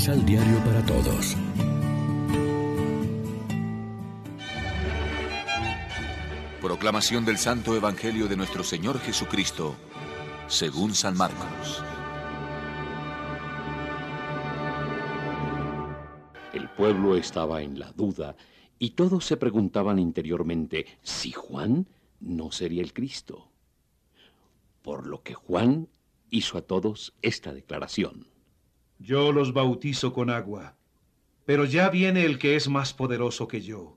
Misal 0.00 0.24
Diario 0.24 0.58
para 0.64 0.82
Todos. 0.86 1.36
Proclamación 6.62 7.26
del 7.26 7.36
Santo 7.36 7.76
Evangelio 7.76 8.26
de 8.26 8.34
nuestro 8.34 8.64
Señor 8.64 8.98
Jesucristo, 9.00 9.76
según 10.48 10.94
San 10.94 11.18
Marcos. 11.18 11.84
El 16.54 16.70
pueblo 16.70 17.14
estaba 17.14 17.60
en 17.60 17.78
la 17.78 17.92
duda 17.92 18.36
y 18.78 18.92
todos 18.92 19.26
se 19.26 19.36
preguntaban 19.36 19.98
interiormente 19.98 20.86
si 21.02 21.32
Juan 21.32 21.86
no 22.20 22.52
sería 22.52 22.80
el 22.80 22.94
Cristo. 22.94 23.48
Por 24.80 25.06
lo 25.06 25.22
que 25.22 25.34
Juan 25.34 25.88
hizo 26.30 26.56
a 26.56 26.62
todos 26.62 27.12
esta 27.20 27.52
declaración. 27.52 28.29
Yo 29.02 29.32
los 29.32 29.54
bautizo 29.54 30.12
con 30.12 30.28
agua, 30.28 30.76
pero 31.46 31.64
ya 31.64 31.88
viene 31.88 32.26
el 32.26 32.38
que 32.38 32.54
es 32.54 32.68
más 32.68 32.92
poderoso 32.92 33.48
que 33.48 33.62
yo, 33.62 33.96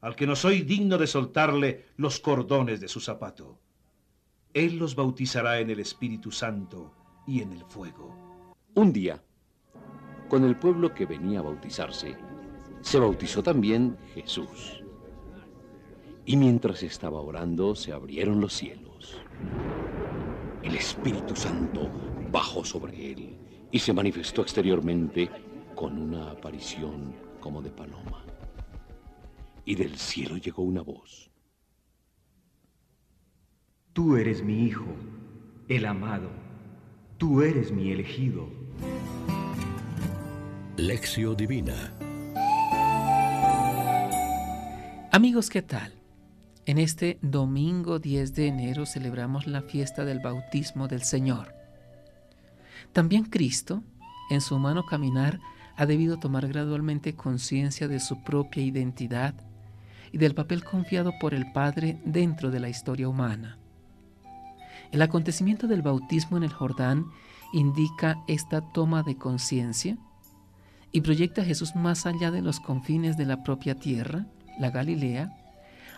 al 0.00 0.16
que 0.16 0.26
no 0.26 0.34
soy 0.34 0.62
digno 0.62 0.96
de 0.96 1.06
soltarle 1.06 1.84
los 1.98 2.20
cordones 2.20 2.80
de 2.80 2.88
su 2.88 3.00
zapato. 3.00 3.60
Él 4.54 4.78
los 4.78 4.96
bautizará 4.96 5.60
en 5.60 5.68
el 5.68 5.78
Espíritu 5.78 6.32
Santo 6.32 6.94
y 7.26 7.42
en 7.42 7.52
el 7.52 7.62
fuego. 7.66 8.16
Un 8.74 8.94
día, 8.94 9.22
con 10.30 10.44
el 10.44 10.56
pueblo 10.56 10.94
que 10.94 11.04
venía 11.04 11.40
a 11.40 11.42
bautizarse, 11.42 12.16
se 12.80 12.98
bautizó 12.98 13.42
también 13.42 13.98
Jesús. 14.14 14.82
Y 16.24 16.38
mientras 16.38 16.82
estaba 16.82 17.20
orando, 17.20 17.74
se 17.74 17.92
abrieron 17.92 18.40
los 18.40 18.54
cielos. 18.54 19.20
El 20.62 20.76
Espíritu 20.76 21.36
Santo 21.36 21.90
bajó 22.30 22.64
sobre 22.64 23.12
él 23.12 23.36
y 23.72 23.78
se 23.78 23.92
manifestó 23.92 24.42
exteriormente 24.42 25.30
con 25.74 25.98
una 25.98 26.30
aparición 26.30 27.14
como 27.40 27.62
de 27.62 27.70
paloma. 27.70 28.24
Y 29.64 29.74
del 29.74 29.96
cielo 29.96 30.36
llegó 30.36 30.62
una 30.62 30.82
voz. 30.82 31.30
Tú 33.92 34.16
eres 34.16 34.42
mi 34.42 34.64
Hijo, 34.64 34.86
el 35.68 35.86
amado. 35.86 36.30
Tú 37.18 37.42
eres 37.42 37.70
mi 37.70 37.92
elegido. 37.92 38.48
Lección 40.76 41.36
Divina 41.36 41.92
Amigos, 45.12 45.50
¿qué 45.50 45.60
tal? 45.60 45.92
En 46.66 46.78
este 46.78 47.18
domingo 47.20 47.98
10 47.98 48.32
de 48.32 48.46
enero 48.46 48.86
celebramos 48.86 49.48
la 49.48 49.60
fiesta 49.60 50.04
del 50.04 50.20
bautismo 50.20 50.86
del 50.86 51.02
Señor. 51.02 51.59
También 52.92 53.24
Cristo, 53.24 53.82
en 54.30 54.40
su 54.40 54.56
humano 54.56 54.84
caminar, 54.84 55.40
ha 55.76 55.86
debido 55.86 56.18
tomar 56.18 56.46
gradualmente 56.48 57.14
conciencia 57.14 57.88
de 57.88 58.00
su 58.00 58.22
propia 58.22 58.62
identidad 58.62 59.34
y 60.12 60.18
del 60.18 60.34
papel 60.34 60.64
confiado 60.64 61.12
por 61.20 61.34
el 61.34 61.52
Padre 61.52 62.00
dentro 62.04 62.50
de 62.50 62.60
la 62.60 62.68
historia 62.68 63.08
humana. 63.08 63.58
El 64.90 65.02
acontecimiento 65.02 65.68
del 65.68 65.82
bautismo 65.82 66.36
en 66.36 66.42
el 66.42 66.52
Jordán 66.52 67.06
indica 67.52 68.18
esta 68.26 68.60
toma 68.60 69.02
de 69.02 69.16
conciencia 69.16 69.96
y 70.92 71.00
proyecta 71.02 71.42
a 71.42 71.44
Jesús 71.44 71.76
más 71.76 72.06
allá 72.06 72.32
de 72.32 72.42
los 72.42 72.58
confines 72.58 73.16
de 73.16 73.24
la 73.24 73.44
propia 73.44 73.76
tierra, 73.76 74.26
la 74.58 74.70
Galilea, 74.70 75.32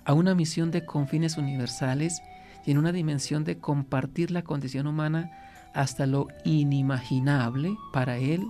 a 0.05 0.13
una 0.13 0.35
misión 0.35 0.71
de 0.71 0.85
confines 0.85 1.39
universales 1.39 2.21
y 2.67 2.73
en 2.73 2.79
una 2.79 2.93
dimensión 2.93 3.45
de 3.45 3.59
compartir 3.59 4.31
la 4.31 4.43
condición 4.43 4.87
humana 4.87 5.31
hasta 5.75 6.07
lo 6.07 6.29
inimaginable 6.45 7.77
para 7.93 8.19
él 8.19 8.47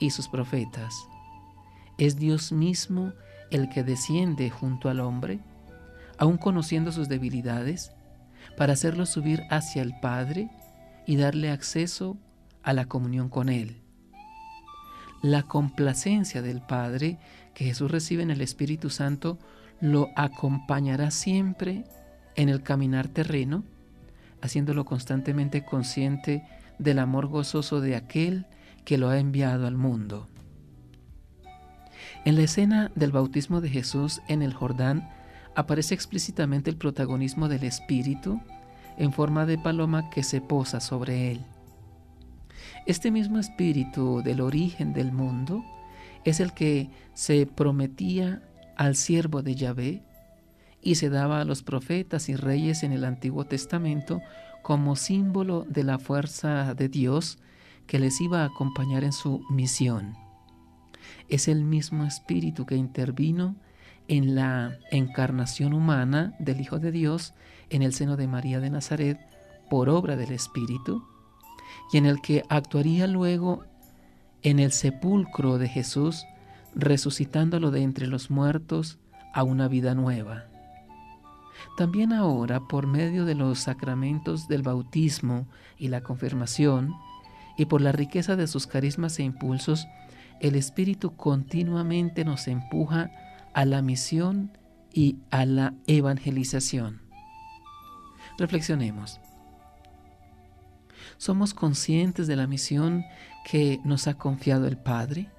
y 0.00 0.10
sus 0.10 0.28
profetas. 0.28 1.08
Es 1.98 2.16
Dios 2.16 2.52
mismo 2.52 3.12
el 3.50 3.68
que 3.68 3.82
desciende 3.82 4.50
junto 4.50 4.88
al 4.88 5.00
hombre, 5.00 5.40
aun 6.18 6.36
conociendo 6.36 6.92
sus 6.92 7.08
debilidades, 7.08 7.92
para 8.56 8.74
hacerlo 8.74 9.06
subir 9.06 9.42
hacia 9.50 9.82
el 9.82 9.94
Padre 10.00 10.50
y 11.06 11.16
darle 11.16 11.50
acceso 11.50 12.16
a 12.62 12.72
la 12.72 12.86
comunión 12.86 13.28
con 13.28 13.48
Él. 13.48 13.80
La 15.22 15.42
complacencia 15.42 16.42
del 16.42 16.60
Padre 16.60 17.18
que 17.54 17.64
Jesús 17.64 17.90
recibe 17.90 18.22
en 18.22 18.30
el 18.30 18.40
Espíritu 18.40 18.90
Santo 18.90 19.38
lo 19.80 20.10
acompañará 20.16 21.10
siempre 21.10 21.84
en 22.34 22.48
el 22.48 22.62
caminar 22.62 23.08
terreno, 23.08 23.64
haciéndolo 24.42 24.84
constantemente 24.84 25.64
consciente 25.64 26.44
del 26.78 26.98
amor 26.98 27.26
gozoso 27.26 27.80
de 27.80 27.96
aquel 27.96 28.46
que 28.84 28.98
lo 28.98 29.08
ha 29.08 29.18
enviado 29.18 29.66
al 29.66 29.76
mundo. 29.76 30.28
En 32.24 32.36
la 32.36 32.42
escena 32.42 32.90
del 32.94 33.12
bautismo 33.12 33.60
de 33.60 33.68
Jesús 33.68 34.20
en 34.28 34.42
el 34.42 34.52
Jordán 34.52 35.08
aparece 35.54 35.94
explícitamente 35.94 36.70
el 36.70 36.76
protagonismo 36.76 37.48
del 37.48 37.64
Espíritu 37.64 38.40
en 38.98 39.12
forma 39.12 39.46
de 39.46 39.58
paloma 39.58 40.10
que 40.10 40.22
se 40.22 40.40
posa 40.40 40.80
sobre 40.80 41.32
él. 41.32 41.44
Este 42.86 43.10
mismo 43.10 43.38
Espíritu 43.38 44.22
del 44.22 44.40
origen 44.40 44.92
del 44.92 45.12
mundo 45.12 45.64
es 46.24 46.40
el 46.40 46.52
que 46.52 46.90
se 47.14 47.46
prometía 47.46 48.42
al 48.76 48.96
siervo 48.96 49.42
de 49.42 49.54
Yahvé 49.54 50.02
y 50.82 50.96
se 50.96 51.10
daba 51.10 51.40
a 51.40 51.44
los 51.44 51.62
profetas 51.62 52.28
y 52.28 52.36
reyes 52.36 52.82
en 52.82 52.92
el 52.92 53.04
Antiguo 53.04 53.44
Testamento 53.44 54.20
como 54.66 54.96
símbolo 54.96 55.64
de 55.68 55.84
la 55.84 56.00
fuerza 56.00 56.74
de 56.74 56.88
Dios 56.88 57.38
que 57.86 58.00
les 58.00 58.20
iba 58.20 58.42
a 58.42 58.46
acompañar 58.46 59.04
en 59.04 59.12
su 59.12 59.44
misión. 59.48 60.16
Es 61.28 61.46
el 61.46 61.62
mismo 61.62 62.04
Espíritu 62.04 62.66
que 62.66 62.74
intervino 62.74 63.54
en 64.08 64.34
la 64.34 64.76
encarnación 64.90 65.72
humana 65.72 66.34
del 66.40 66.60
Hijo 66.60 66.80
de 66.80 66.90
Dios 66.90 67.32
en 67.70 67.82
el 67.82 67.94
seno 67.94 68.16
de 68.16 68.26
María 68.26 68.58
de 68.58 68.70
Nazaret 68.70 69.20
por 69.70 69.88
obra 69.88 70.16
del 70.16 70.32
Espíritu 70.32 71.04
y 71.92 71.98
en 71.98 72.06
el 72.06 72.20
que 72.20 72.42
actuaría 72.48 73.06
luego 73.06 73.64
en 74.42 74.58
el 74.58 74.72
sepulcro 74.72 75.58
de 75.58 75.68
Jesús 75.68 76.24
resucitándolo 76.74 77.70
de 77.70 77.82
entre 77.82 78.08
los 78.08 78.32
muertos 78.32 78.98
a 79.32 79.44
una 79.44 79.68
vida 79.68 79.94
nueva. 79.94 80.46
También 81.76 82.12
ahora, 82.12 82.60
por 82.60 82.86
medio 82.86 83.24
de 83.24 83.34
los 83.34 83.60
sacramentos 83.60 84.48
del 84.48 84.62
bautismo 84.62 85.46
y 85.78 85.88
la 85.88 86.02
confirmación, 86.02 86.94
y 87.56 87.66
por 87.66 87.80
la 87.80 87.92
riqueza 87.92 88.36
de 88.36 88.46
sus 88.46 88.66
carismas 88.66 89.18
e 89.18 89.22
impulsos, 89.22 89.86
el 90.40 90.54
Espíritu 90.54 91.16
continuamente 91.16 92.24
nos 92.24 92.48
empuja 92.48 93.10
a 93.54 93.64
la 93.64 93.80
misión 93.80 94.56
y 94.92 95.18
a 95.30 95.46
la 95.46 95.74
evangelización. 95.86 97.00
Reflexionemos. 98.38 99.20
¿Somos 101.16 101.54
conscientes 101.54 102.26
de 102.26 102.36
la 102.36 102.46
misión 102.46 103.04
que 103.50 103.80
nos 103.84 104.06
ha 104.06 104.14
confiado 104.18 104.66
el 104.66 104.76
Padre? 104.76 105.30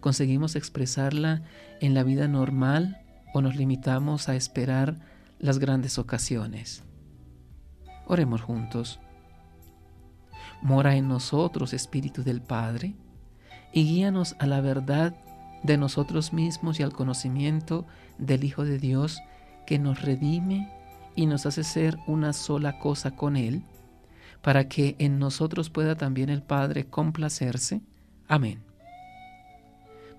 ¿Conseguimos 0.00 0.56
expresarla 0.56 1.42
en 1.80 1.94
la 1.94 2.02
vida 2.02 2.28
normal 2.28 2.99
o 3.32 3.40
nos 3.40 3.56
limitamos 3.56 4.28
a 4.28 4.36
esperar 4.36 4.96
las 5.38 5.58
grandes 5.58 5.98
ocasiones? 5.98 6.84
Oremos 8.06 8.42
juntos. 8.42 9.00
Mora 10.62 10.96
en 10.96 11.08
nosotros, 11.08 11.72
Espíritu 11.72 12.22
del 12.22 12.42
Padre, 12.42 12.94
y 13.72 13.84
guíanos 13.84 14.36
a 14.38 14.46
la 14.46 14.60
verdad 14.60 15.14
de 15.62 15.76
nosotros 15.76 16.32
mismos 16.32 16.80
y 16.80 16.82
al 16.82 16.92
conocimiento 16.92 17.86
del 18.18 18.44
Hijo 18.44 18.64
de 18.64 18.78
Dios 18.78 19.20
que 19.66 19.78
nos 19.78 20.02
redime 20.02 20.72
y 21.14 21.26
nos 21.26 21.46
hace 21.46 21.64
ser 21.64 21.98
una 22.06 22.32
sola 22.32 22.78
cosa 22.78 23.16
con 23.16 23.36
Él, 23.36 23.62
para 24.42 24.68
que 24.68 24.96
en 24.98 25.18
nosotros 25.18 25.70
pueda 25.70 25.96
también 25.96 26.30
el 26.30 26.42
Padre 26.42 26.86
complacerse. 26.86 27.82
Amén. 28.26 28.69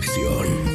Pan 0.00 0.67